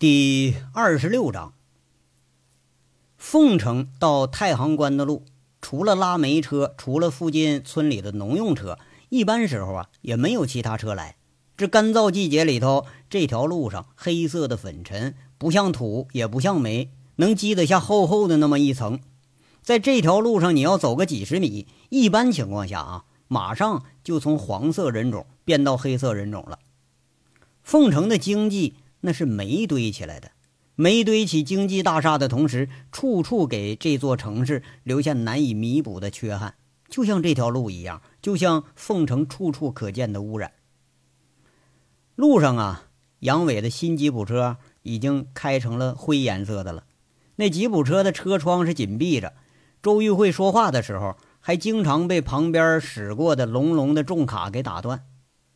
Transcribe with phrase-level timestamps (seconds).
[0.00, 1.52] 第二十六章，
[3.18, 5.26] 凤城到太行关的路，
[5.60, 8.78] 除了拉煤车，除了附近村里的农用车，
[9.10, 11.16] 一般时候啊也没有其他车来。
[11.54, 19.00] 这干燥季节里头，这条路上黑色的粉尘，不像土，也不像煤，能积得下厚厚的那么一层。
[19.60, 26.58] 在这条路上，你要走个几十米，一般情况下啊，马上就从黄色人种变到黑色人种了。
[27.62, 28.76] 凤城的经济。
[29.02, 30.32] 那是煤堆起来的，
[30.74, 36.54] 煤堆起经济大厦的同时，处处给这座城市留下难以弥补的缺憾，
[36.88, 40.52] 就像这条路一样，就像凤城处处可见的污染。
[42.14, 42.84] 路上啊，
[43.20, 46.84] 杨伟的新吉普车已经开成了灰颜色的了，
[47.36, 49.32] 那吉普车的车窗是紧闭着，
[49.82, 55.04] 周玉慧说话的时候，还经常被旁边驶过的隆隆的重卡给打断。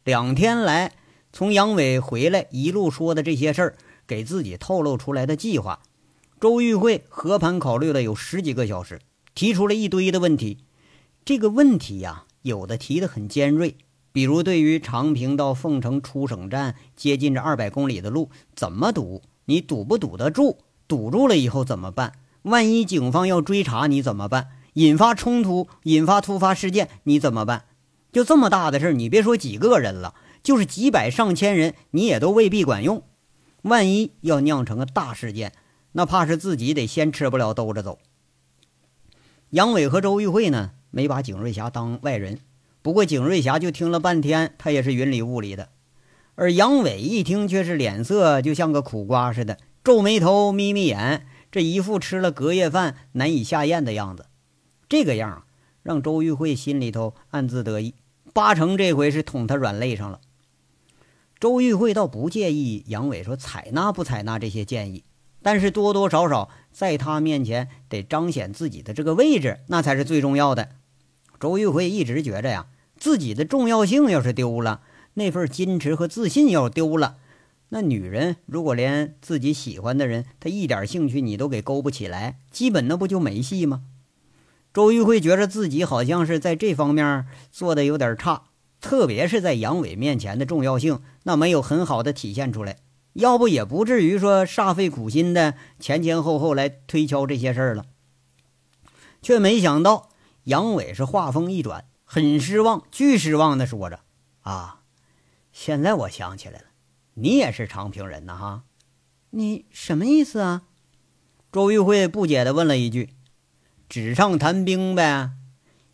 [0.02, 0.92] 两天来。
[1.34, 3.74] 从杨伟回来一路说的这些事儿，
[4.06, 5.80] 给自己透露出来的计划，
[6.40, 9.00] 周玉慧和盘考虑了有十几个小时，
[9.34, 10.58] 提出了一堆的问题。
[11.24, 13.74] 这个问题呀，有的提得很尖锐，
[14.12, 19.20] 比如对于长平到凤城出省站接近这二百公里的路怎么堵？
[19.46, 20.58] 你堵不堵得住？
[20.86, 22.12] 堵住了以后怎么办？
[22.42, 24.50] 万一警方要追查你怎么办？
[24.74, 27.64] 引发冲突、引发突发事件你怎么办？
[28.12, 30.14] 就这么大的事儿，你别说几个人了。
[30.44, 33.02] 就是几百上千人，你也都未必管用。
[33.62, 35.54] 万一要酿成个大事件，
[35.92, 37.98] 那怕是自己得先吃不了兜着走。
[39.50, 42.40] 杨伟和周玉慧呢，没把景瑞霞当外人。
[42.82, 45.70] 不过景瑞霞就听了半天，他也是云里雾里的。
[46.34, 54.26] 而杨伟一听，却是脸色就像个苦瓜似的，皱眉头，眯眯眼，这一副吃了隔夜饭难以下咽的样子。
[54.90, 55.44] 这个样
[55.82, 57.94] 让周玉慧心里头暗自得意，
[58.34, 60.20] 八成这回是捅他软肋上了。
[61.40, 65.04] 周玉慧倒不介意杨伟说采纳不采纳这些建议，
[65.42, 70.70] 但是多多少少在他面前得彰显自己的这个位置，那才是最重要的。
[71.38, 74.80] 周玉慧一直觉着呀，自己的重要性要是丢了，
[75.14, 77.16] 那份矜持和自信要丢了，
[77.68, 83.82] 那女人如果连自己喜欢的人，她一点兴趣你都给勾不起来，基本那不就没戏吗？
[84.72, 88.44] 周玉慧觉着自己好像是在这方面做的有点差。
[88.84, 92.76] 特别是在杨伟面前的重要性，那没有很好的体现出来，
[93.14, 97.86] 要不也不至于说煞费苦心的前前后后来推敲这些事儿了。
[99.22, 100.10] 却没想到
[100.44, 104.00] 杨伟是话锋一转，很失望，巨失望的说着
[104.44, 104.80] ：“啊，
[105.50, 106.66] 现在我想起来了，
[107.14, 108.64] 你也是长平人呐，哈？
[109.30, 110.64] 你什么意思啊？”
[111.50, 113.14] 周玉慧不解的问了一句
[113.88, 115.30] ：“纸上谈兵呗，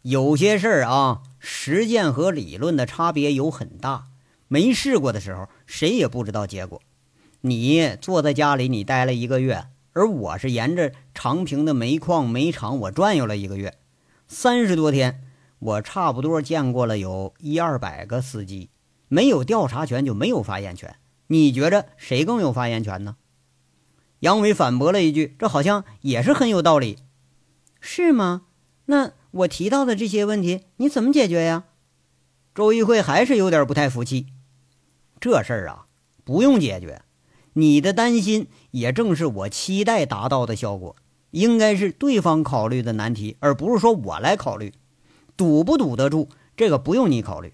[0.03, 4.09] 有些事儿啊。”实践和理论的差别有很大，
[4.47, 6.81] 没试过的时候，谁也不知道结果。
[7.41, 13.79] 你坐在家里，你待了一个月，而我是沿着长平的煤矿、煤厂，我转悠了一个月，
[14.29, 15.23] 三十多天，
[15.59, 18.69] 我差不多见过了有一二百个司机，
[19.09, 20.97] 没有调查权就没有发言权。
[21.29, 23.17] 你觉着谁更有发言权呢？
[24.19, 26.99] 杨伟反驳了一句：“这好像也是很有道理，
[27.81, 28.43] 是吗？
[28.85, 31.65] 那？”我提到的这些问题，你怎么解决呀？
[32.55, 34.27] 周玉慧还是有点不太服气。
[35.21, 35.87] 这事儿啊，
[36.25, 37.03] 不用解决。
[37.53, 40.97] 你的担心也正是我期待达到的效果。
[41.31, 44.73] 应该是对方考虑的难题，而不是说我来考虑。
[45.37, 47.53] 堵不堵得住，这个不用你考虑。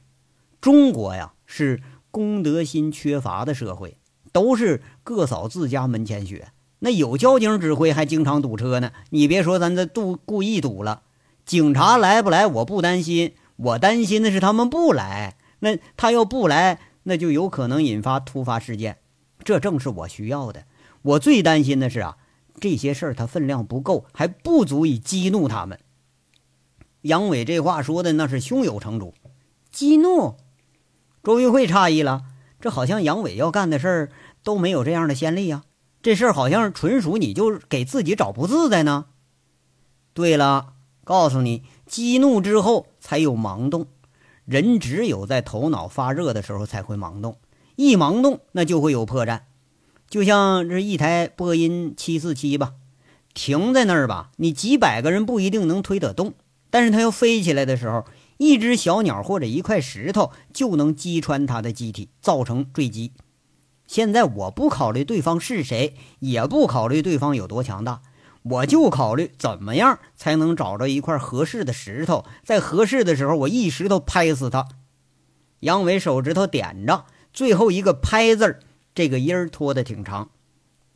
[0.63, 3.99] 中国呀，是公德心缺乏的社会，
[4.33, 6.53] 都是各扫自家门前雪。
[6.79, 8.93] 那有交警指挥，还经常堵车呢。
[9.11, 11.03] 你别说咱这堵故意堵了。
[11.47, 12.45] 警察来不来？
[12.47, 15.37] 我不担心，我担心的是他们不来。
[15.61, 18.99] 那他要不来，那就有可能引发突发事件，
[19.45, 20.65] 这正是我需要的。
[21.03, 22.17] 我最担心的是啊，
[22.61, 25.79] 这些事儿他分量不够，还不足以激怒他们。
[27.03, 29.15] 杨伟这话说的那是胸有成竹，
[29.71, 30.35] 激怒
[31.23, 32.25] 周玉慧诧异了，
[32.61, 34.11] 这好像杨伟要干的事儿
[34.43, 35.63] 都没有这样的先例啊，
[36.03, 39.07] 这事儿好像纯属你就给自己找不自在呢。
[40.13, 40.73] 对了。
[41.07, 43.87] 告诉你，激怒之后才有盲动。
[44.45, 47.39] 人只有在头脑发热的时候才会盲动，
[47.77, 49.43] 一盲动那就会有破绽。
[50.11, 52.73] 就像这一台波音七四七吧，
[53.35, 56.35] 停在那儿吧，你几百个人不一定能推得动。
[56.71, 58.05] 但是它要飞起来的时候，
[58.39, 63.13] 一只小鸟或者一块石头就能击穿它的机体，造成坠机。
[63.87, 68.03] 现在我不考虑对方是谁，也不考虑对方有多强大。
[68.49, 74.69] 我就考虑怎么样才能找着一块合适的石头，在合适的时候，我一石头拍死他。
[75.61, 78.61] 杨伟手指头点着，最后一个“拍”字儿，
[78.95, 80.31] 这个音儿拖得挺长。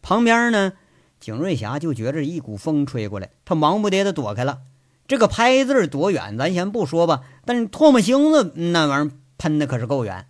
[0.03, 0.75] 旁边呢，
[1.19, 4.61] 景瑞霞就觉着一股风吹过来，他忙不迭的躲开了。
[5.09, 10.29] 这个拍字多远，咱先不说吧，但是唾沫星子那玩意儿喷的可是够远。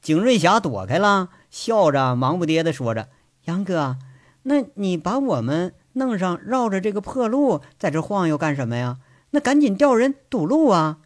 [0.00, 3.08] 景瑞霞躲开了，笑着忙不迭的说着
[3.44, 3.98] ：“杨哥，
[4.44, 8.98] 那你把我们弄上，绕着这个破路在这晃悠干什么呀？
[9.30, 10.98] 那赶紧调人堵路啊！”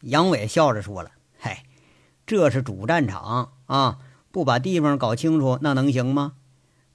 [0.00, 1.64] 杨伟笑着说了：“嗨，
[2.26, 3.98] 这是主战场啊，
[4.30, 6.32] 不把地方搞清楚，那能行吗？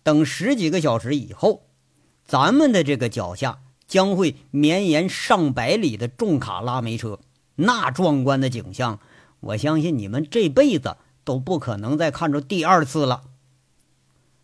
[0.01, 1.67] 等十几个小时以后，
[2.25, 7.19] 咱们的这个脚下将会绵延上百里的重卡拉煤车，
[7.55, 8.99] 那壮观的景象，
[9.41, 13.23] 我相信你们这辈子都不可能再看着第二次了。”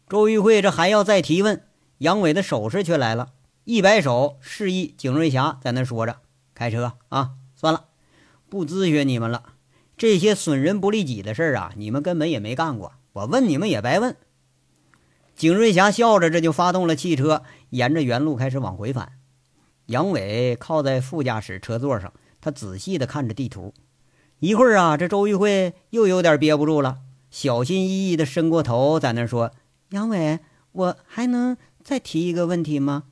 [0.07, 1.63] 周玉慧这还要再提问，
[1.99, 3.29] 杨伟的手势却来了，
[3.63, 6.17] 一摆手示意景瑞霞在那说着
[6.53, 7.85] ：“开车啊，算了。”
[8.47, 9.43] 不咨询你们了，
[9.97, 12.93] 这些损人不利己的事儿啊，你们根本也没干过。
[13.13, 14.15] 我问你们也白问。
[15.35, 19.13] 景瑞霞笑着，这就发动了汽车，沿着原路开始往回返。
[19.87, 23.73] 杨伟靠在副驾驶车座上，他仔细地看着地图。
[24.39, 26.99] 一会儿啊，这周玉慧又有点憋不住了，
[27.31, 29.51] 小心翼翼地伸过头，在那说
[29.89, 30.39] ：“杨伟，
[30.71, 33.03] 我还能再提一个问题吗？”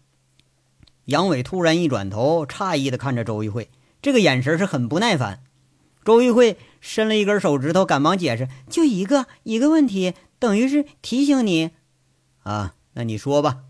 [1.05, 3.69] 杨伟突然一转头，诧异的看着周玉慧。
[4.01, 5.43] 这个眼神是很不耐烦。
[6.03, 11.71] 周玉慧伸了一根手指头，赶忙解释：“就一个一个问题，等于是提醒你。”
[12.43, 13.63] 啊，那你说吧。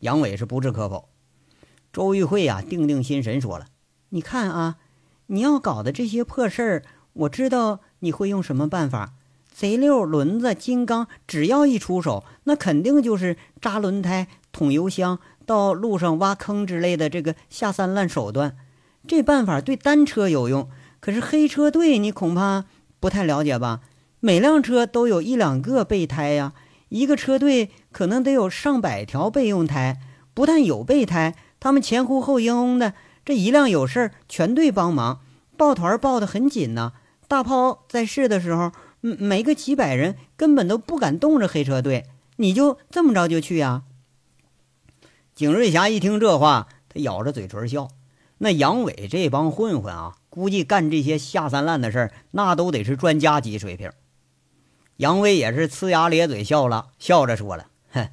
[0.00, 1.08] 杨伟是不置可否。
[1.92, 3.68] 周玉慧啊，定定心神，说了
[4.10, 4.76] ：“你看啊，
[5.28, 6.82] 你要搞的这些破事儿，
[7.12, 9.14] 我知道你会用什么办法。
[9.54, 18.56] 贼溜、轮子、金刚，只要一出手，那肯定就是扎轮胎、捅油箱、到路上挖坑之类的这个下三滥手段。”
[19.06, 20.68] 这办法对单车有用，
[20.98, 22.64] 可是黑车队你恐怕
[22.98, 23.80] 不太了解吧？
[24.18, 26.54] 每辆车都有一两个备胎呀，
[26.88, 30.00] 一个车队可能得有上百条备用胎。
[30.32, 35.20] 不但有备胎，他们前呼后拥的，这一辆有事儿，全队帮忙，
[35.56, 36.94] 抱团抱得很紧呢。
[37.28, 38.72] 大炮在试的时候，
[39.12, 42.06] 没个几百人根本都不敢动着黑车队。
[42.36, 43.82] 你就这么着就去呀？
[45.34, 47.88] 景瑞霞一听这话，他咬着嘴唇笑。
[48.38, 53.92] 那杨伟这帮混混啊，估计干这些下三滥的事儿，那都得是专家级水平。
[54.96, 58.08] 杨伟也是呲牙咧嘴笑了，笑着说了：“哼，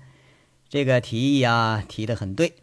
[0.69, 2.55] 这个提议啊，提得很对。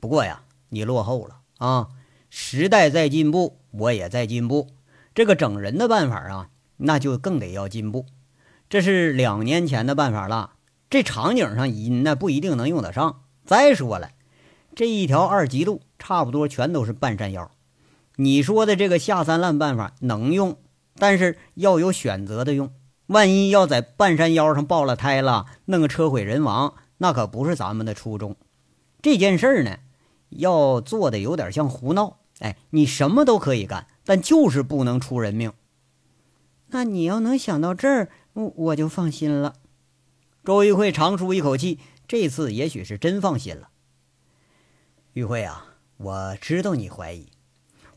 [0.00, 1.88] 不过呀，你落后了啊！
[2.28, 4.68] 时代在进步，我也在进步。
[5.14, 8.06] 这个整人的办法啊，那就更得要进步。
[8.68, 10.52] 这是两年前的办法了，
[10.90, 11.68] 这场景上
[12.02, 13.22] 那不一定能用得上。
[13.44, 14.10] 再说了。”
[14.76, 17.50] 这一条二级路差不多全都是半山腰，
[18.16, 20.58] 你说的这个下三滥办法能用，
[20.98, 22.70] 但是要有选择的用。
[23.06, 28.36] 万一要在半山腰上爆了胎了，弄个车毁人亡，那可不是咱们的初衷。
[29.00, 29.78] 这件事儿呢，
[30.28, 32.18] 要做的有点像胡闹。
[32.40, 35.54] 哎，你什么都可以干，但就是不能出人命。
[36.76, 39.54] 那你要能想到这儿，我我就放心了。
[40.44, 43.70] 周玉慧长舒一口气，这次也许是真放心了。
[45.14, 47.28] 玉慧啊，我知道你怀疑，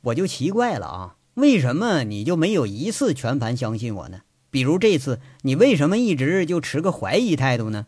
[0.04, 4.22] 我就奇怪了啊，为什么你就没有一次全盘相信我呢？
[4.50, 7.88] 比如这次，你为什么一直就持个怀疑态度呢？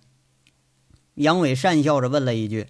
[1.15, 2.67] 杨伟讪笑着问了一句。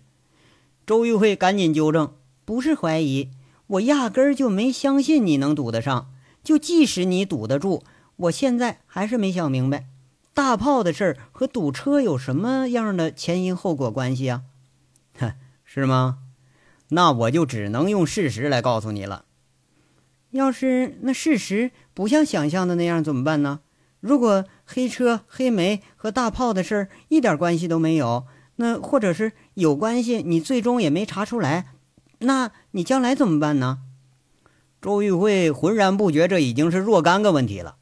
[0.85, 2.13] 周玉慧赶紧纠正
[2.45, 3.31] ：“不是怀疑，
[3.65, 6.11] 我压根儿就没相信你能堵得上。
[6.43, 7.83] 就即使你堵得住，
[8.21, 9.87] 我现在还是没想明白，
[10.33, 14.43] 大炮的事儿和堵车有什么样的前因后果关系啊？
[15.17, 15.33] 哼，
[15.65, 16.19] 是吗？”
[16.93, 19.25] 那我就只能用事实来告诉你了。
[20.31, 23.61] 要是那事实不像想象的那样，怎么办呢？
[24.01, 28.25] 如果黑车、黑煤和大炮的事儿一点关系都没有，
[28.57, 31.73] 那或者是有关系，你最终也没查出来，
[32.19, 33.79] 那你将来怎么办呢？
[34.81, 37.77] 周玉慧浑然不觉，这已经是若干个问题了。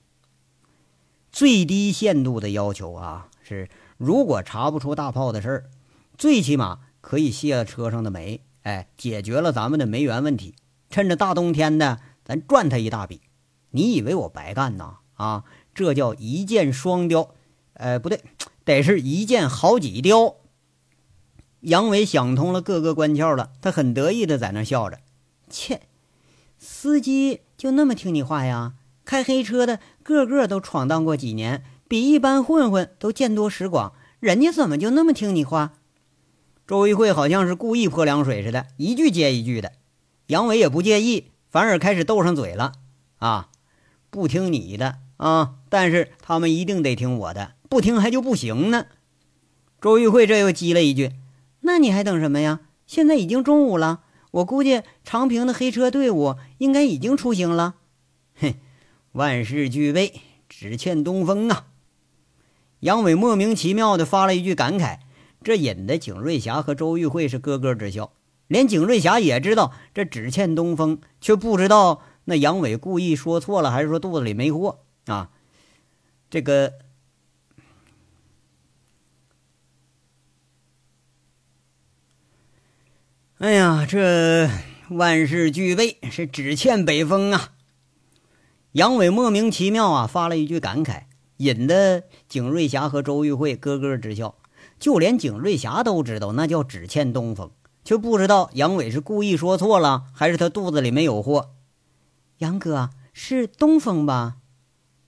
[1.40, 5.70] 最低限度的要求啊，是如果查不出大炮的事儿，
[6.18, 8.42] 最起码可以卸了车上的煤。
[8.64, 10.56] 哎，解决了咱们的煤源问题，
[10.90, 13.22] 趁着大冬天的，咱赚他一大笔。
[13.70, 14.98] 你以为我白干呐？
[15.14, 17.34] 啊，这叫一箭双雕。
[17.76, 18.22] 呃，不对，
[18.66, 20.36] 得是一箭好几雕。
[21.62, 25.00] 杨伟想通了各个关窍了，他很得意的在那笑着。
[25.50, 25.84] 切，
[26.58, 28.74] 司机就那么听你话呀？
[29.10, 35.74] 开黑车的个个都闯荡过几年，比一般混混都见多识广，人家怎么就那么听你话？
[36.68, 39.72] 周玉慧好像是故意泼凉水似的，一句接一句的。
[40.28, 42.74] 杨伟也不介意，反而开始斗上嘴了。
[43.18, 43.50] 啊，
[44.12, 48.86] 不听你的啊，但是他们一定得听我的，不听还就不行呢。
[49.82, 51.14] 周玉慧这又激了一句
[51.62, 52.60] ：“那你还等什么呀？
[52.86, 57.74] 现在已经中午了，我估计长平的黑车队伍应该已经出行了。”
[58.40, 58.54] 哼，
[59.14, 61.68] 万事俱备，只欠东风啊！
[62.82, 65.00] 杨伟莫名其妙的发了一句感慨，
[65.44, 68.14] 这引得景瑞霞和周玉慧是咯咯直笑。
[68.48, 75.32] 连景瑞霞也知道这只欠东风，却不知道那杨伟故意说错了，还是说肚子里没货啊？
[76.30, 76.74] 这个，
[83.40, 84.50] 哎呀，这
[84.90, 87.54] 万事俱备，是只欠北风啊！
[88.74, 91.04] 杨伟莫名其妙啊，发了一句感慨。
[91.38, 94.36] 引得景瑞霞和周玉慧咯咯直笑，
[94.78, 97.50] 就连景瑞霞都知道那叫只欠东风，
[97.84, 101.52] 却不知道杨伟是故意说错了，还是他肚子里没有货。
[102.40, 104.36] 杨哥是东风吧？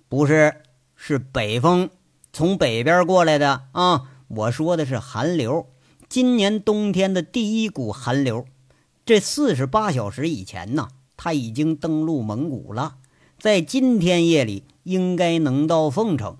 [0.07, 0.61] 不是，
[0.95, 1.89] 是北风，
[2.31, 4.03] 从北边过来的啊！
[4.29, 5.67] 我说的是寒流，
[6.07, 8.45] 今年冬天的第一股寒流。
[9.05, 10.87] 这四十八小时以前呢，
[11.17, 12.95] 他已经登陆蒙古了，
[13.41, 14.63] 在今天夜里。
[14.83, 16.37] 应该能到凤城，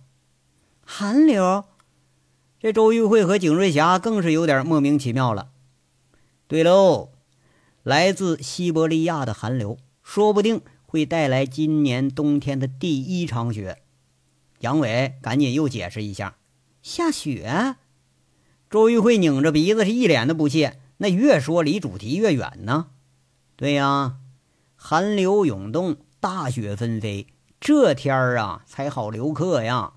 [0.84, 1.65] 寒流。
[2.60, 5.51] 这周玉慧和景瑞霞更是有点莫名其妙了。
[6.48, 7.12] 对喽，
[7.84, 13.84] 来自西伯利亚的寒流，说不定会带来今年冬天的第一场雪。
[14.62, 16.38] 杨伟赶紧又解释一下：
[16.81, 17.75] 下雪。
[18.72, 20.79] 周玉慧拧着鼻子，是一脸的不屑。
[20.98, 22.88] 那越说离主题越远呢。
[23.55, 24.17] 对呀，
[24.75, 27.25] 寒流涌动，大雪纷飞。
[27.59, 29.93] 这天儿啊，才好留客呀！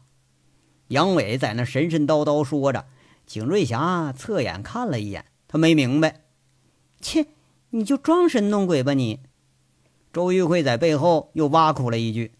[0.88, 2.86] 杨伟在那神神叨叨说着，
[3.26, 6.22] 景瑞霞侧眼看了一眼，他没明白。
[6.98, 7.26] 切，
[7.70, 9.20] 你就装神弄鬼吧你！
[10.14, 12.32] 周玉慧在背后又挖苦了一句。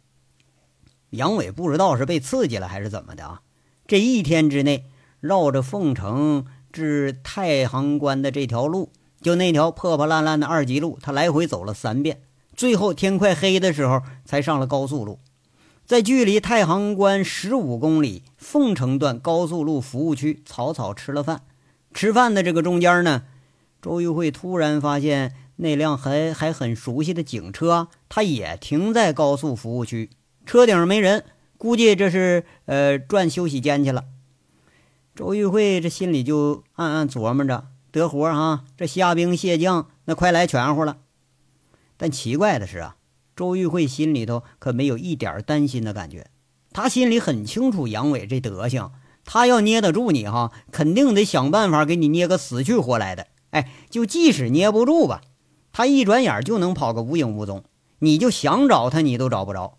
[1.10, 3.42] 杨伟不知道是被刺激了还是怎么的啊！
[3.86, 4.86] 这一天之内，
[5.20, 12.22] 绕着凤城至太行关的这条路，就那条破破烂烂的二级路，他来回走了三遍。
[12.56, 15.18] 最后天快黑的时候，才上了高速路，
[15.84, 21.42] 在距离太行关十五公里凤城段高速路服务区草草吃了饭。
[21.92, 23.24] 吃饭的这个中间呢，
[23.82, 30.10] 周玉慧突然发现那辆还还很熟悉的警车，它也停在高速服务区，
[30.46, 31.24] 车顶没人，
[31.58, 34.04] 估计这是呃转休息间去了。
[35.14, 40.96] 周玉慧这心里就暗暗琢磨着：得活哈，这虾兵蟹将那快来全乎了。
[41.96, 42.96] 但奇怪的是啊，
[43.36, 46.28] 周玉慧心里头可没有一点担心的感觉。
[46.72, 48.92] 他心里很清楚杨伟这德行，
[49.24, 53.28] 他要捏得住你哈，肯定得想办法给你捏个死去活来的。
[53.50, 55.20] 哎，就即使捏不住吧，
[55.72, 57.62] 他一转眼就能跑个无影无踪，
[58.00, 59.78] 你就想找他你都找不着。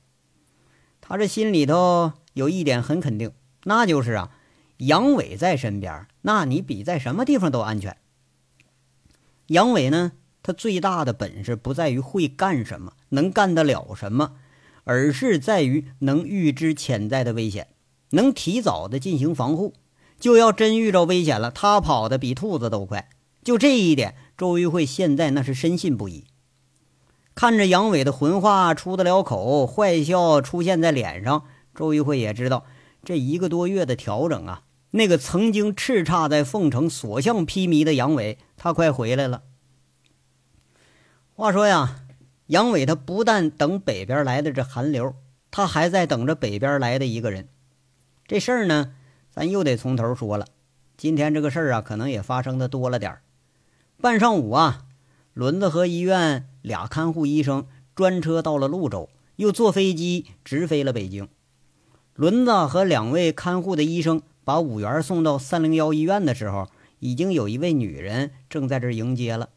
[1.02, 3.34] 他这心里头有一点很肯定，
[3.66, 4.32] 那就是啊，
[4.78, 7.98] 杨伟在身边，那你比在什么地方都安全。
[9.48, 10.14] 杨伟呢？
[10.46, 14.34] 他最大的本事不在于会干什么，能干得了什么，
[14.84, 17.70] 而是在于能预知潜在的危险，
[18.12, 19.74] 能提早的进行防护。
[20.20, 23.10] 就要真遇着危险了，他跑得比兔子都快。
[23.44, 26.26] 就这一点，周玉慧现在那是深信不疑。
[27.34, 32.66] 看着杨伟的浑话出得了口，坏笑出现在脸上，周玉慧也知道，
[33.04, 34.62] 这一个多月的调整啊，
[34.92, 39.42] 那个曾经叱咤在凤城所向披靡的杨伟，他快回来了。
[41.38, 41.98] 话说呀，
[42.48, 45.16] 杨伟他不但等北边来的这寒流，
[45.52, 47.50] 他还在等着北边来的一个人。
[48.26, 48.94] 这事儿呢，
[49.30, 50.48] 咱又得从头说了。
[50.96, 53.22] 今天这个事儿啊，可能也发生的多了点儿。
[54.00, 54.86] 半上午啊，
[55.34, 61.28] 轮子和医院俩看护医生专车到了潞州，又坐飞机直飞了北京。
[62.14, 69.50] 轮子和两位看护的医生把五元送到三零幺医院的时候，已经有一位女人正在这迎接了。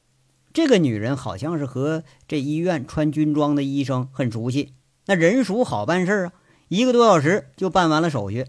[0.58, 4.74] 这个女人好像是和这医院穿军装的医生很熟悉，
[5.06, 6.32] 那人熟好办事啊，
[6.66, 8.44] 一个多小时就办完了手续。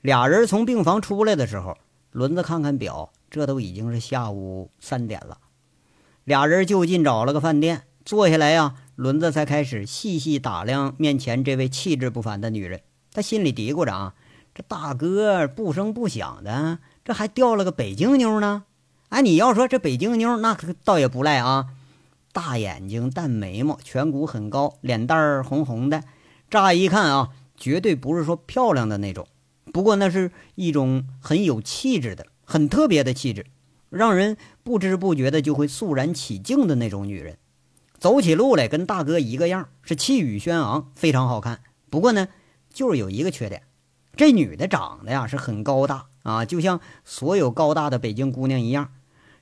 [0.00, 1.76] 俩人从病房出来的时候，
[2.12, 5.38] 轮子看看表，这都已经是下午三点了。
[6.22, 12.82] 俩人就近找了个饭店坐下来呀，轮子才开始细细打量面前这位气质不凡的女人。
[13.12, 14.14] 他心里嘀咕着啊，
[14.54, 18.66] 这大哥不声不响的，这还钓了个北京妞呢。
[19.14, 21.68] 哎，你要说这北京妞，那可倒也不赖啊，
[22.32, 26.02] 大眼睛、淡眉毛、颧骨很高，脸蛋儿红红的，
[26.50, 29.28] 乍一看啊，绝对不是说漂亮的那种，
[29.72, 33.46] 不过那是一种很有气质的、很特别的气质，
[33.88, 37.38] 让人不知不觉的就会肃然起敬的那种女人，
[38.00, 41.60] 走起路来跟大哥一个样，是气宇轩昂，非常好看。
[41.88, 42.26] 不过呢，
[42.72, 43.62] 就是有一个缺点，
[44.16, 48.90] 这女的长得呀是很高大啊，就像所有高大的北京姑娘一样，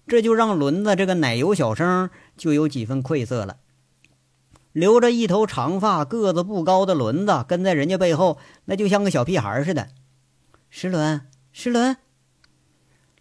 [0.07, 3.59] 这就让轮子这个奶油小生就有几分愧色了。
[4.73, 9.89] 留着一头长发、个子不高的轮子跟在人家背后，那就像个小屁孩似的。
[10.71, 11.21] 石轮，
[11.53, 11.99] 石轮，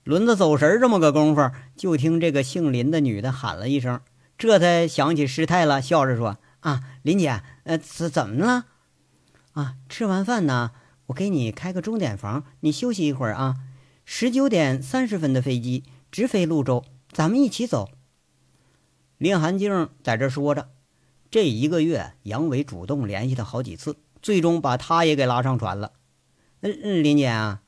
[0.05, 3.99] 轮子走神这么个功夫，就听这个姓林的女的喊了一声，
[4.37, 8.65] 这才想起师太了，笑着说：“啊，林姐，呃，怎怎么了？
[9.51, 10.71] 啊，吃完饭呢，
[11.07, 13.57] 我给你开个钟点房，你休息一会儿啊。
[14.05, 17.89] 十九点三十分的飞机直飞潞州，咱们一起走。”
[19.17, 20.69] 林寒静在这说着。
[21.29, 25.93] 这一个月，杨伟主动联系他好几次，最终把他也给拉上船了。
[26.59, 27.61] 嗯，林姐啊，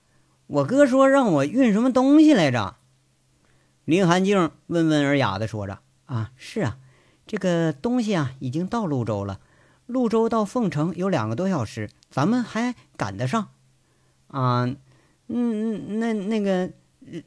[0.47, 2.75] 我哥说让我运什么东西来着？
[3.85, 6.77] 林寒静温文尔雅的说着：“啊，是啊，
[7.25, 9.39] 这个东西啊已经到潞州了。
[9.88, 13.50] 潞州到凤城有两个多小时，咱们还赶得上。
[14.27, 14.77] 啊，嗯
[15.27, 16.69] 嗯，那那个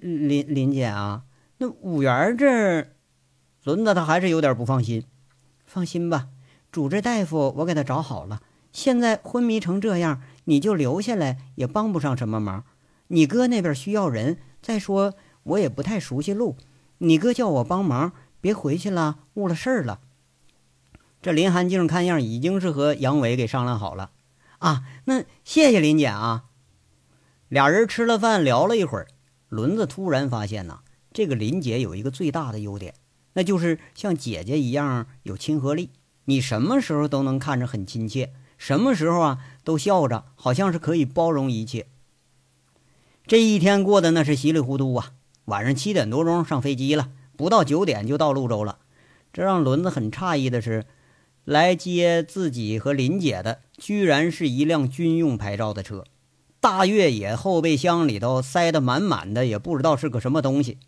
[0.01, 1.25] 林林姐啊，
[1.59, 2.97] 那五元这儿，
[3.65, 5.05] 轮子他还是有点不放心。”
[5.67, 6.29] 放心吧，
[6.71, 8.41] 主治大夫我给他找好了。
[8.73, 12.65] 现在昏迷成这样，你就留下来也帮不上什么忙。
[13.09, 16.57] 你哥那边需要人，再说我也不太熟悉路。
[16.99, 20.01] 你哥叫我帮忙，别回去了误了事儿了。
[21.21, 24.13] 这林寒静看样已经是和杨伟给商量好了
[24.59, 24.85] 啊。
[25.07, 26.45] 那谢谢林姐啊。
[27.49, 29.09] 俩人吃了饭，聊了一会儿，
[29.49, 30.81] 轮子突然发现呐，
[31.13, 32.95] 这个林姐有一个最大的优点。
[33.35, 35.91] 那就是像姐姐一样有亲和力，
[36.25, 41.87] 你什么时候都能看着很亲切，什么时候啊都笑着，好像是可以包容一切。
[43.27, 45.13] 这一天过得那是稀里糊涂啊！
[45.47, 48.79] 晚上七点多钟上飞机了，不到九点就到潞州了。
[49.33, 50.87] 这让轮子很诧异的是，
[51.45, 56.05] 来接自己和林姐的居然是一辆军用牌照的车，
[56.67, 60.79] 大越野后备箱里头塞得满满的，也不知道是个什么东西。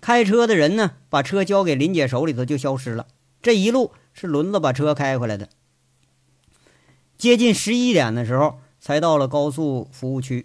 [0.00, 3.06] 开车的人呢，把车交给林姐手里头就消失了。
[3.40, 5.48] 这一路是轮子把车开回来的。
[7.16, 10.44] 接近十一点的时候，才到了高速服务区。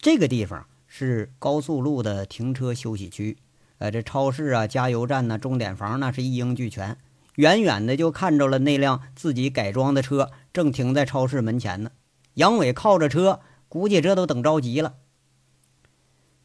[0.00, 3.38] 这个地方是高速路的停车休息区，
[3.78, 6.98] 呃，这超市啊、加油站呐、钟点房那是一应俱全。
[7.36, 11.92] 远远的就看着了那辆自己改装的车，正停在超市门前呢。
[12.34, 13.38] 杨伟靠着车，
[13.72, 14.96] 估计这都等着急了。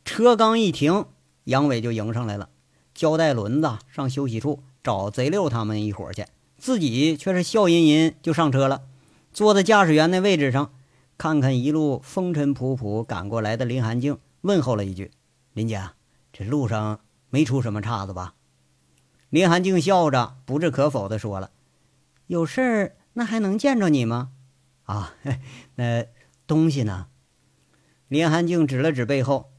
[0.06, 1.08] 车刚一停。
[1.44, 2.48] 杨伟就迎上来了，
[2.94, 6.26] 交代轮子上休息处找贼六他们一伙去，
[6.58, 8.84] 自己却是笑吟吟就上车了，
[9.34, 10.72] 坐在驾驶员那位置上，
[11.18, 15.12] 看看一路风尘仆仆赶过来的林寒静，问候了一句
[15.52, 15.82] ：“林姐，
[16.32, 18.36] 这路上没出什么岔子吧？”
[19.30, 21.52] 林寒静笑着不置可否的说了
[22.28, 24.32] ：“有事儿那还能见着你吗？”
[24.84, 25.14] 啊，
[25.76, 26.06] 那
[26.46, 27.08] 东西呢？
[28.08, 29.52] 林寒静指了指背后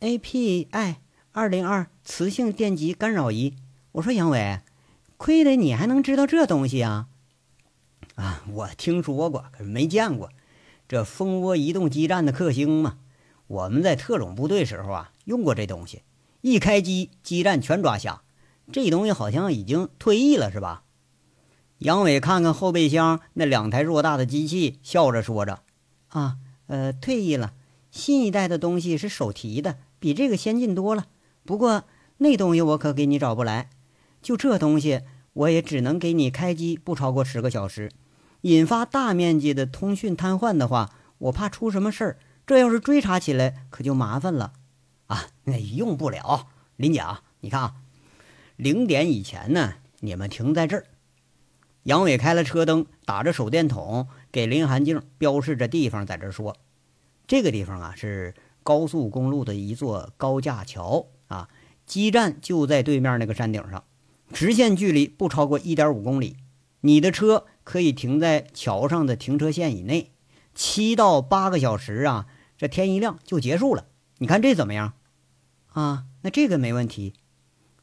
[0.00, 0.96] ，API。
[1.34, 3.54] 二零二磁性电极干扰仪，
[3.92, 4.60] 我说杨伟，
[5.16, 7.08] 亏得你还能知道这东西啊！
[8.16, 10.28] 啊，我听说过，可是没见过。
[10.86, 12.98] 这蜂窝移动基站的克星嘛，
[13.46, 16.02] 我们在特种部队时候啊用过这东西，
[16.42, 18.20] 一开机基站全抓瞎。
[18.70, 20.84] 这东西好像已经退役了，是吧？
[21.78, 25.62] 杨伟看看后备箱那两台偌大的机器，笑着说着
[26.12, 27.54] ：“啊，呃，退役了。
[27.92, 31.06] 新一代的东西是手提的，比这个先进多了。”
[31.46, 31.84] 不过
[32.18, 33.70] 那东西我可给你找不来，
[34.20, 35.02] 就这东西
[35.34, 37.90] 我也只能给你开机不超过十个小时，
[38.42, 42.18] 引发大面积的通讯瘫痪的话，我怕出什么事儿。
[42.46, 44.52] 这要是追查起来可就麻烦了
[45.06, 45.26] 啊！
[45.44, 47.74] 那用不了，林姐啊，你看啊，
[48.56, 50.86] 零点以前呢，你们停在这儿。
[51.84, 56.56] 杨伟开了车灯，打着手电筒给林寒静标示着地方，在这说
[57.32, 61.48] ：“这个地方啊是高速公路的一座高架桥。”啊，
[61.86, 63.84] 基站就在对面那个山顶上，
[64.34, 66.36] 直线距离不超过一点五公里。
[66.82, 70.12] 你的车可以停在桥上的停车线以内，
[70.54, 72.26] 七到八个小时啊，
[72.58, 73.86] 这天一亮就结束了。
[74.18, 74.92] 你看这怎么样？
[75.68, 77.14] 啊，那这个没问题。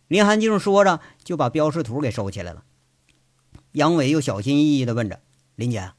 [0.08, 2.66] 林寒静说着就把标识图给收起来了。
[3.72, 5.20] 杨伟又小心翼翼地问着
[5.56, 5.94] 林姐：“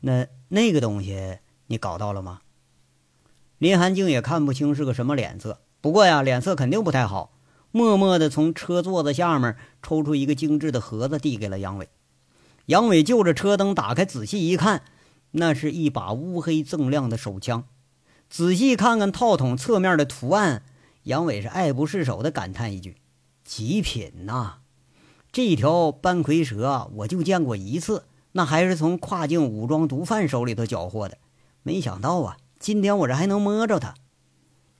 [0.00, 2.40] 那那个东西你搞到了吗？”
[3.62, 5.60] 林寒静也看不清是个什么脸色。
[5.80, 7.30] 不过呀，脸色肯定不太好，
[7.70, 11.88] 默默地从车座子下面抽出一个精致的盒子，递给了杨伟。
[12.66, 14.82] 杨伟就着车灯打开，仔细一看，
[15.30, 17.62] 那是一把乌黑锃亮的手枪。
[18.28, 20.64] 仔细看看套筒侧面的图案，
[21.04, 22.96] 杨伟是爱不释手地感叹一句
[23.46, 24.54] ：“极品呐！
[25.30, 31.18] 这条斑蝰蛇我就见过一次，那还是从跨境武装毒贩手里头缴获的。
[31.62, 33.94] 没想到啊，今天我这还能摸着他。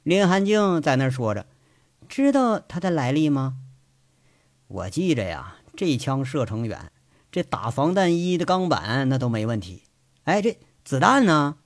[0.04, 1.46] 林寒静在那说着
[2.08, 3.56] ：“知道他的来历吗？”
[4.68, 6.92] 我记着呀，这枪射程远，
[7.32, 9.82] 这打防弹衣的钢板那都没问题。
[10.22, 11.56] 哎，这子弹呢？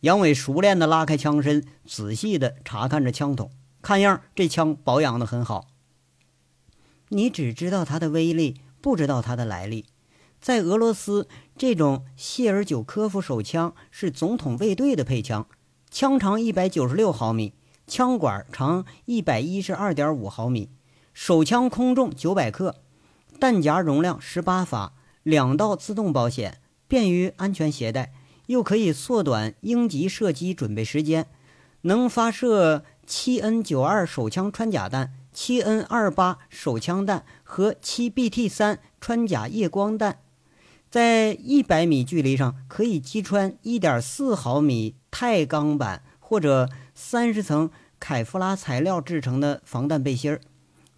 [0.00, 5.68] 杨伟熟练地拉开枪身，仔细地查看着枪筒，看样这枪保养得很好。
[7.08, 9.86] 你只知道它的威力，不知道它的来历。
[10.40, 15.46] 在俄罗斯，这种谢尔久科夫手枪是总统卫队的配枪。
[15.90, 17.52] 枪长一百九十六毫米，
[17.86, 20.70] 枪管长一百一十二点五毫米，
[21.12, 22.76] 手枪空重九百克，
[23.38, 28.14] 弹夹容量十八发，两道自动保险，便于安全携带，
[28.46, 31.26] 又可以缩短应急射击准备时间，
[31.82, 40.21] 能发射七 N 九二手枪穿甲弹、七 N 二八手枪弹和七 BT 三穿甲夜光弹。
[40.92, 50.42] 在一百米距离上可以击穿一点四毫米钛钢板或者三十层凯夫拉材料制成的防弹背心儿，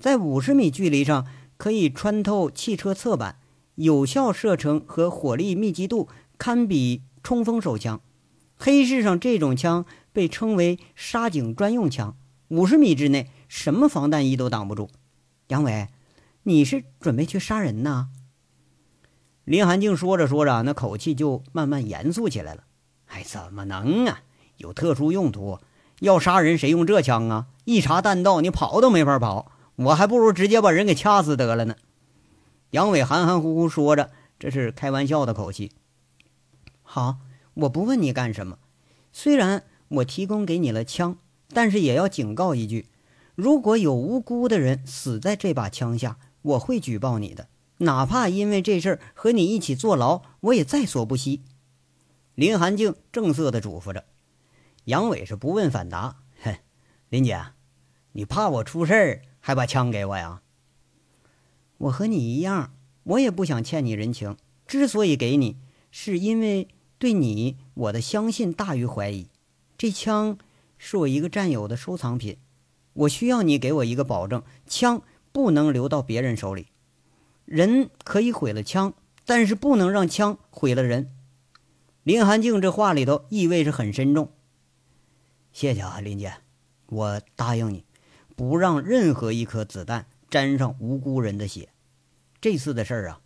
[0.00, 1.24] 在五十米距离上
[1.56, 3.36] 可以穿透汽车侧板，
[3.76, 8.00] 有效射程和火力密集度堪比冲锋手枪。
[8.56, 12.16] 黑市上这种枪被称为杀警专用枪，
[12.48, 14.90] 五十米之内什么防弹衣都挡不住。
[15.46, 15.86] 杨伟，
[16.42, 18.08] 你是准备去杀人呢？
[19.44, 22.64] 林寒静说着说着，那口气就慢慢严肃起来了。
[23.06, 24.22] 哎，怎么能啊？
[24.56, 25.58] 有特殊用途，
[26.00, 27.46] 要杀人谁用这枪啊？
[27.64, 29.52] 一查弹道，你跑都没法跑。
[29.76, 31.74] 我还不如直接把人给掐死得了呢。
[32.70, 35.72] 杨伟含含糊糊说着，这是开玩笑的口气。
[36.82, 37.18] 好，
[37.54, 38.58] 我不问你干什么。
[39.12, 41.18] 虽然我提供给你了枪，
[41.52, 42.86] 但是也要警告一句：
[43.34, 47.48] 如果有无辜的人死在这把枪下，我会举报你的。
[47.78, 51.42] 哪怕因为这事儿和你一起坐牢，我也在所不惜。”
[52.34, 54.04] 林寒静正色的嘱咐着。
[54.84, 56.56] 杨伟是不问反答：“哼，
[57.08, 57.40] 林姐，
[58.12, 60.42] 你怕我出事儿，还把枪给我呀
[61.78, 64.36] ？”“我和你一样，我也不想欠你人情。
[64.66, 65.58] 之所以给你，
[65.90, 69.28] 是因为对你我的相信大于怀疑。
[69.78, 70.38] 这枪
[70.76, 72.38] 是我一个战友的收藏品，
[72.92, 76.68] 我需要你给我一个保证：枪不能留到别人手里。”
[77.44, 81.10] 人可以毁了枪，但是不能让枪毁了人。
[82.02, 84.30] 林寒静这话里头意味是很深重。
[85.52, 86.34] 谢谢啊，林姐，
[86.86, 87.84] 我答应你，
[88.34, 91.68] 不让任何一颗子弹沾上无辜人的血。
[92.40, 93.20] 这次的事儿啊，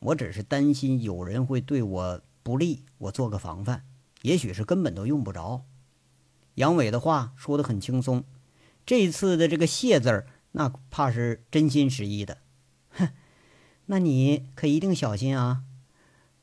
[0.00, 3.84] 我只是担心有人会对我不利，我做个防范。
[4.22, 5.64] 也许是根本都用不着。
[6.56, 8.24] 杨伟的话说的很轻松，
[8.84, 12.38] 这次的这个“谢”字儿，那怕是真心实意的。
[13.90, 15.62] 那你可一定小心啊！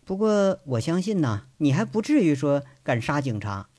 [0.04, 3.70] 不过我相信呐，你还不至于说敢杀警察。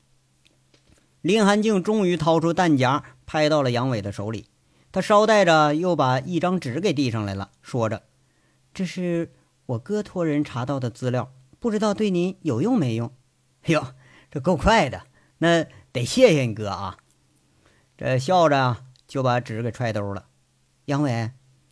[1.21, 4.45] 林寒静终于掏出弹夹，拍到了杨伟的手里。
[4.91, 8.03] 他捎带着又把一张纸给递上来了，说着
[8.73, 9.33] ：“这是
[9.65, 13.11] 我哥托人查到的资料，不知道对您有用没用？”
[13.63, 13.85] 哎呦，
[14.31, 15.03] 这够快的，
[15.39, 16.97] 那得谢谢你哥啊！
[17.97, 20.27] 这笑着就把纸给揣兜了。
[20.85, 21.31] 杨伟，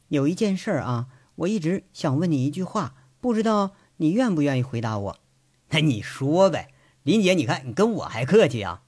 [0.10, 1.08] 有一件事啊。
[1.36, 5.20] 我一直想问你一句话，不知道你愿不愿意回答我？
[5.72, 6.72] 那你说呗，
[7.04, 8.84] 林姐，你看你跟我还客气啊？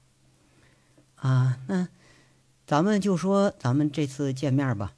[1.16, 1.88] 啊，那
[2.66, 4.94] 咱们就说咱们这次见面吧。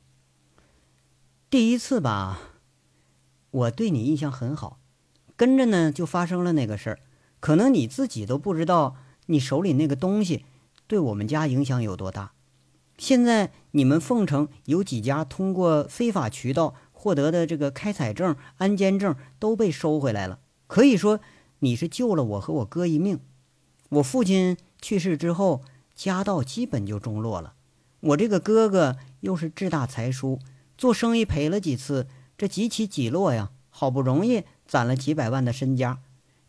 [1.49, 2.39] 第一次吧，
[3.51, 4.79] 我对你印象很好，
[5.37, 7.01] 跟着呢就发生了那个事儿，
[7.41, 10.45] 可能你自己都不知道，你手里那个东西
[10.87, 12.33] 对我们家影响有多大。
[12.99, 16.75] 现在你们凤城有几家通过非法渠道。
[17.01, 21.19] 获得的这个开采证、安监证都被收回来了，可以说
[21.61, 23.21] 你是救了我和我哥一命。
[23.89, 25.63] 我父亲去世之后，
[25.95, 27.55] 家道基本就中落了。
[28.01, 30.41] 我这个哥哥又是志大才疏，
[30.77, 36.01] 做生意赔了几次，这几起几落呀，好不容易攒了几百万的身家，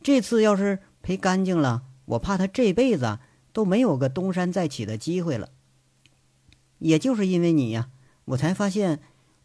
[0.03, 3.19] 这次要是赔干净了，我怕他这辈子
[3.53, 5.47] 都没有个东山再起的机会了。
[6.79, 7.87] 也就是因为你呀，
[8.25, 8.99] 我才发现。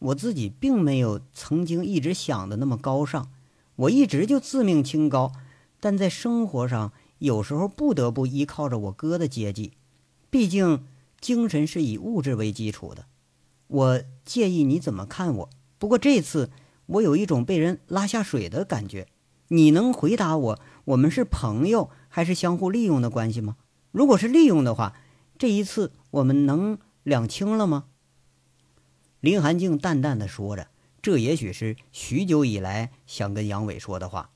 [0.07, 3.29] 我自己并没有曾经一直想的那么高尚，
[3.77, 5.33] 我一直就自命清高，
[5.81, 9.73] 但在生活上有时候不得不依靠着我哥的接济，
[10.31, 10.85] 毕竟
[11.21, 13.07] 精神是以物质为基础的。
[13.67, 16.51] 我介意你怎么看我，不过这次
[16.87, 19.09] 我有一种被人拉下水的感觉。
[19.49, 23.57] 你能回答我，我们是朋友还是相互利用的关系吗？
[23.91, 24.95] 如果是利用的话，
[25.39, 27.87] 这一次我们能两清了吗？
[29.21, 30.69] 林寒静淡淡的说着
[31.03, 34.31] ：“这也许是许久以来想跟杨伟说的话。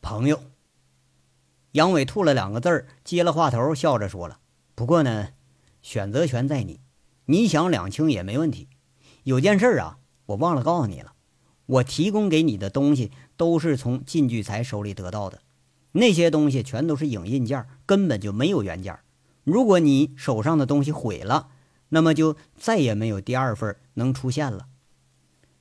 [0.00, 0.40] 朋友，
[1.72, 4.38] 杨伟吐了两个字儿，接了话头，笑着说了
[4.74, 5.30] ：“不过呢，
[5.82, 6.80] 选择权在你，
[7.26, 8.68] 你想两清也没问题。
[9.24, 11.12] 有件事啊，我忘了告诉你了，
[11.66, 15.42] 我提供给你的东西都是从靳聚财手里得到的，
[15.92, 18.98] 那些东西全都是影印件，根本就没有原件。
[19.44, 21.48] 如果你手上的东西毁了，
[21.90, 24.66] 那么就再也没有第二份能出现了。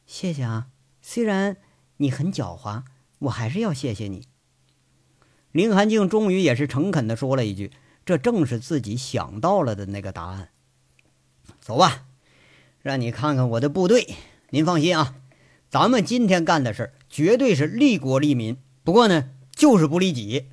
[0.06, 0.68] 谢谢啊，
[1.02, 1.58] 虽然
[1.98, 2.84] 你很狡猾，
[3.20, 4.28] 我还是要谢谢你。”
[5.52, 7.72] 林寒静终于也是诚恳地说了一句
[8.06, 10.50] ：“这正是自己想到了的那个答案。”
[11.60, 12.06] 走吧，
[12.82, 14.16] 让你看看我的部队。
[14.52, 15.16] 您放心啊，
[15.70, 18.58] 咱们今天干的事儿绝对是利国利民。
[18.84, 20.50] 不过呢，就是不利己。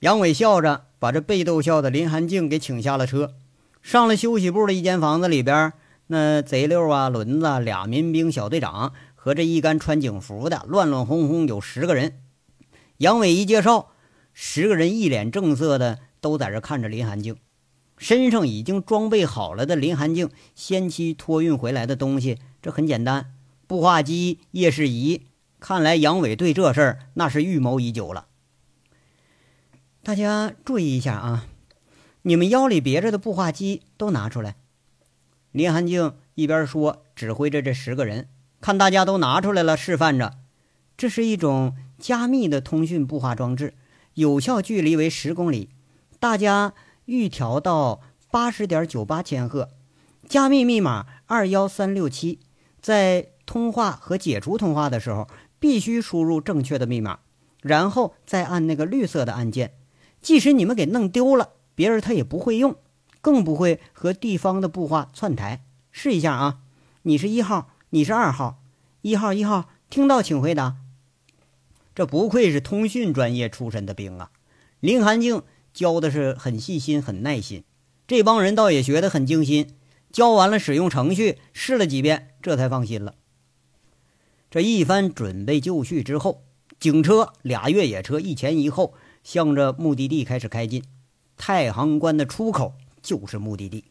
[0.00, 3.34] 杨伟笑着把这被逗笑的林寒静给请下了车，
[3.82, 5.72] 上了休息部的一间房子里边。
[6.12, 12.20] 那贼溜啊，轮子俩民兵小队长和这一干穿警服的乱乱哄哄有十个人。
[12.96, 13.92] 杨伟一介绍，
[14.34, 17.36] 十个人一脸正色的都在这看着林寒静，
[17.96, 23.32] 身上已经装备好了的林寒静先期托运回来的东西，这很简单，
[23.68, 25.22] 步话机、夜视仪。
[25.60, 28.26] 看来杨伟对这事儿那是预谋已久了。
[30.02, 31.46] 大家注意一下啊，
[32.22, 34.56] 你们腰里别着的步话机都拿出来。
[35.52, 38.28] 林寒静一边说，指挥着这十个人，
[38.60, 40.34] 看大家都拿出来了，示范着，
[40.96, 41.74] 这是一种。
[42.00, 43.74] 加密的通讯步话装置，
[44.14, 45.68] 有效距离为十公里，
[46.18, 46.72] 大家
[47.04, 49.68] 预调到八十点九八千赫，
[50.26, 52.40] 加密密码二幺三六七，
[52.80, 55.28] 在通话和解除通话的时候
[55.58, 57.18] 必须输入正确的密码，
[57.60, 59.74] 然后再按那个绿色的按键。
[60.22, 62.76] 即使你们给弄丢了，别人他也不会用，
[63.22, 65.64] 更不会和地方的步话串台。
[65.90, 66.60] 试一下啊，
[67.04, 68.62] 你是一号，你是二号，
[69.00, 70.76] 一号一号，听到请回答。
[71.94, 74.30] 这不愧是通讯专业出身的兵啊！
[74.80, 77.64] 林寒静教的是很细心、很耐心，
[78.06, 79.74] 这帮人倒也学得很精心。
[80.12, 83.14] 教完了使用程序，试了几遍，这才放心了。
[84.50, 86.44] 这一番准备就绪之后，
[86.78, 88.92] 警车俩越野车一前一后，
[89.24, 90.84] 向着目的地开始开进。
[91.42, 93.84] 太行关的出口就是目的地。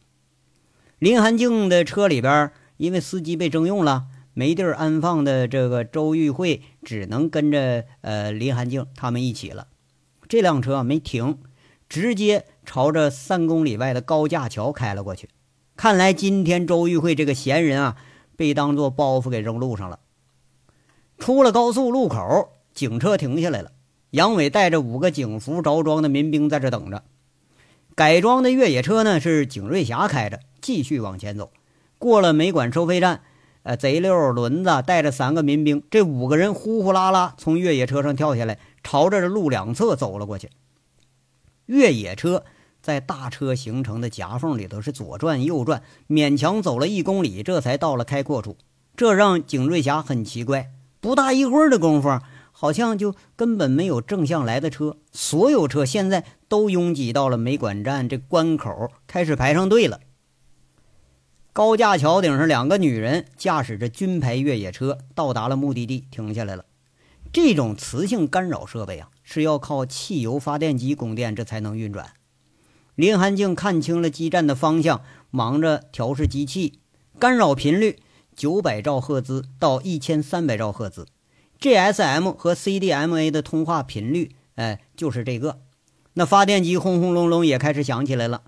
[1.00, 4.06] 林寒静的车里边，因为司机被征用了。
[4.34, 9.66] 没地儿安放的这个周玉慧只能跟着呃林寒静他们一起了。
[10.28, 11.38] 这辆车没停，
[11.88, 15.28] 直接朝着三公里外的高架桥开了过去。
[15.76, 17.96] 看来今天周玉慧这个闲人啊，
[18.36, 19.98] 被当做包袱给扔路上了。
[21.18, 23.72] 出了高速路口，警车停下来了。
[24.10, 27.02] 杨伟带着五个警服着装的民兵在这等着。
[28.00, 31.50] 改装的越野车呢，是景瑞霞开着，继续往前走。
[31.98, 33.20] 过了煤管收费站。
[33.62, 40.48] 呃，贼溜轮子带着三个民兵，这五个人呼呼啦啦从越野车上跳下来，朝着这路两侧走了过去。
[41.66, 42.44] 越野车
[42.80, 48.56] 在大车形成的夹缝里头是左转右转，勉强走了一公里，这才到了开阔处。
[48.96, 50.70] 这让景瑞霞很奇怪，
[51.02, 52.18] 不大一会儿的功夫，
[52.52, 60.00] 好像就根本没有正向来的车，所有车现在都拥挤到了煤管站这关口，开始排上队了。
[61.52, 66.64] 高架桥顶上，两个女人驾驶着军牌越野车到达了目的地，停下来了。
[67.32, 72.12] 这种磁性干扰设备啊，是要靠汽油发电机供电，这才能运转。
[72.94, 76.80] 林寒静看清了基站的方向，忙着调试机器，
[77.18, 77.98] 干扰频率
[78.36, 81.06] 九百兆赫兹到一千三百兆赫兹
[81.60, 85.60] ，GSM 和 CDMA 的通话频率，哎，就是这个。
[86.14, 88.42] 那发电机轰轰隆隆也开始响起来了。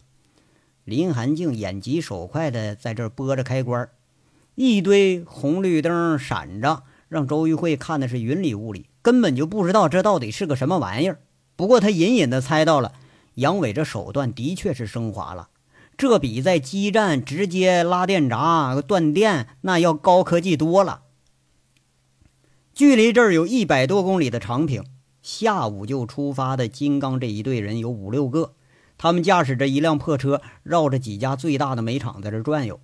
[0.85, 3.89] 林寒静眼疾手快的在这拨着开关，
[4.57, 11.21] 一堆红绿灯闪着，让周玉慧看的是云里雾里，根本就不知道这到底是个什么玩意儿。
[11.55, 12.93] 不过他隐隐的猜到了，
[13.35, 15.51] 杨伟这手段的确是升华了，
[15.97, 21.03] 这比在基站直接拉电闸断电那要高科技多了。
[22.83, 24.83] 距离这儿有一百多公里的长平，
[25.23, 28.55] 下午就出发的金刚这一队人有五六个。
[28.99, 32.81] 他们驾驶着一辆破车，绕着几家最大的煤厂在这转悠。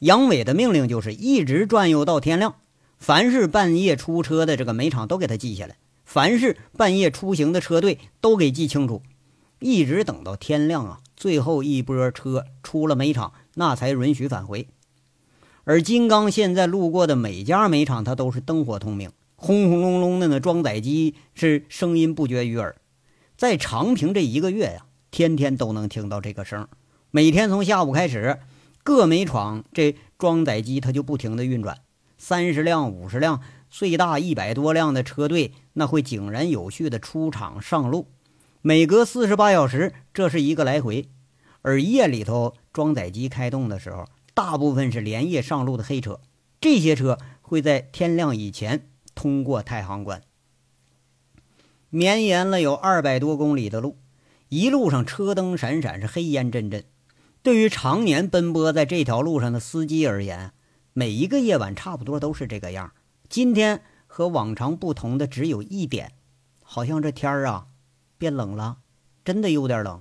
[0.00, 2.56] 杨伟的命令就是一直转悠到天亮，
[2.98, 9.02] 凡是半夜出车的这个煤厂都给他记下来，凡是半夜出行的车队都给记清楚，
[9.60, 14.66] 一直等到天亮啊，最后一波车出了煤厂，那才允许返回。
[15.62, 22.76] 而金刚现在路过的每家煤厂，它都是灯火通明，轰轰隆隆的那装载机是声音不绝于耳。
[23.36, 24.84] 在长平这一个月呀。
[25.10, 26.68] 天天都能听到这个声
[27.10, 28.40] 每天从下午开始，
[28.84, 31.78] 各煤厂这装载机它就不停的运转，
[32.18, 38.08] 三十辆、五十辆，最大一百多辆的车队，那会井然有序的出厂上路。
[38.60, 41.08] 每隔四十八小时，这是一个来回。
[41.62, 46.20] 而夜里头装载机开动的时候，大部分是连夜上路的黑车。
[46.60, 50.22] 这些车会在天亮以前通过太行关。
[51.90, 53.96] 绵延了有二百多公里的路，
[54.48, 56.84] 一路上车灯闪闪，是黑烟阵阵。
[57.42, 60.52] 对于常年奔波在这条路上的司机而言，
[60.92, 62.92] 每一个夜晚差不多都是这个样。
[63.28, 66.12] 今天和往常不同的只有一点，
[66.62, 67.66] 好像这天儿啊
[68.18, 68.76] 变冷了，
[69.24, 70.00] 真的有点冷。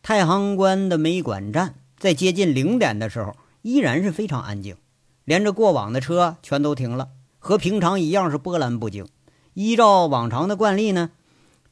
[0.00, 4.76] 太行关的煤管站在接近零点的时候依然是非常安静，
[5.24, 7.10] 连着过往的车全都停了，
[7.44, 9.04] 和平常一样是波澜不惊。
[9.54, 11.10] 依照往常的惯例呢，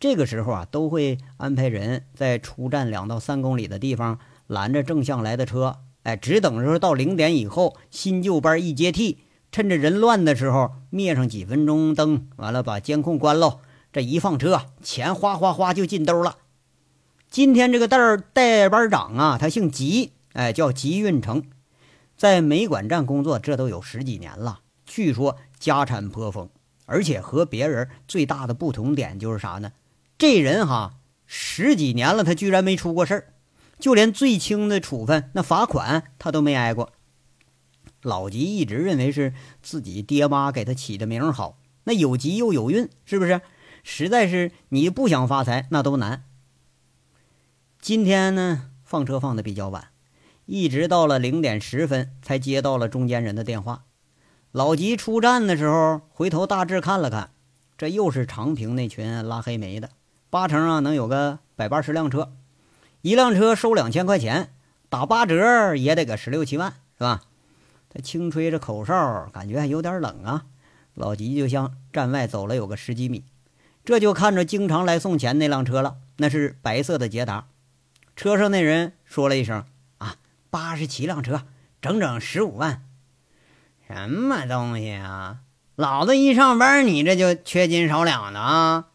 [0.01, 9.19] 这个时候啊，都会安排人在出站两到三公里的地方拦着正向来的车，哎，只等着到零点以后新旧班一接替，
[9.53, 13.61] 趁着人乱的时候灭上几分钟灯，完了把监控关喽，
[13.93, 16.39] 这一放车，钱哗哗哗就进兜了。
[17.31, 21.45] 今天这个代代班长啊，他姓吉，哎，叫吉运成，
[22.17, 26.51] 在煤管站工作，这都有十几年了，据说家产颇丰。
[26.87, 29.71] 而且和别人最大的不同点就是啥呢？
[30.19, 33.33] 这人哈十几年了，他居然没出过事儿，
[33.79, 36.91] 就连最轻的处分那罚款他都没挨过。
[38.03, 43.41] 老吉一直认为是自己爹妈给他起的名好，那有吉又有运，是不是？
[43.85, 46.25] 实在是你不想发财那都难。
[47.81, 49.91] 今天呢，放车放的比较晚，
[50.47, 53.85] 一直到了零点十分才接到了中间人的电话。
[54.53, 57.31] 老吉出站的时候，回头大致看了看，
[57.79, 59.91] 这又是长平那群拉黑煤的，
[60.29, 62.33] 八成啊能有个百八十辆车，
[63.03, 64.53] 一辆车收两千块钱，
[64.89, 67.23] 打八折也得个十六七万，是吧？
[67.91, 70.47] 他轻吹着口哨，感觉还有点冷啊。
[70.95, 73.23] 老吉就向站外走了有个十几米，
[73.85, 77.47] 这就看着经常来送钱那辆车了，那是白色的捷达，
[78.17, 79.65] 车上那人说了一声
[79.99, 80.17] ：“啊，
[80.51, 81.43] 八十七辆车，
[81.81, 82.83] 整整十五万。”
[83.93, 85.39] 什么东西啊！
[85.75, 88.87] 老子一上班，你这就缺斤少两的啊！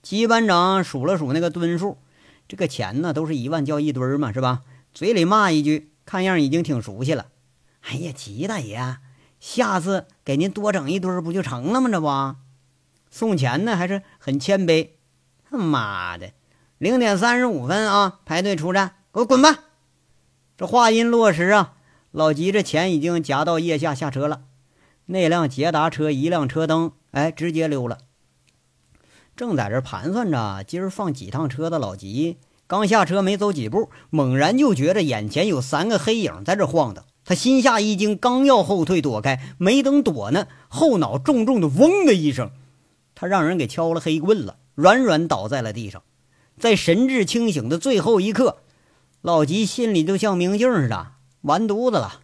[0.00, 1.98] 吉班长数了数那个吨数，
[2.48, 4.62] 这个钱呢，都是一万叫一吨嘛，是吧？
[4.94, 7.26] 嘴里骂一句，看样已经挺熟悉了。
[7.82, 8.96] 哎呀，吉大爷，
[9.38, 11.90] 下次给您多整一吨不就成了吗？
[11.90, 12.36] 这不，
[13.10, 14.92] 送钱呢，还是很谦卑。
[15.50, 16.32] 他妈的，
[16.78, 19.58] 零点三十五分啊，排队出站，给我滚吧！
[20.56, 21.74] 这话音落实啊。
[22.12, 24.42] 老吉这钱已经夹到腋下下车了，
[25.06, 27.98] 那辆捷达车一辆车灯，哎，直接溜了。
[29.36, 37.04] 正在这盘算着今儿放几趟车的老吉，刚下车没走几步，猛然就觉着眼前有三个黑影在这晃荡。
[37.24, 42.50] 他心下一惊，刚要后退躲开，没等躲呢，后脑重重的“嗡”的一声，
[43.14, 46.02] 他让人给敲了黑棍了，软软倒在了地上。
[46.58, 48.62] 在神志清醒的最后一刻，
[49.22, 51.12] 老吉心里就像明镜似的。
[51.42, 52.20] 完犊子了，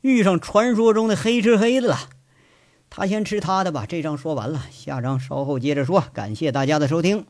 [0.00, 1.98] 遇上传说中的黑吃黑的了。
[2.90, 6.04] 他先吃他的吧，这章说完了，下章稍后接着说。
[6.12, 7.26] 感谢大家的收听。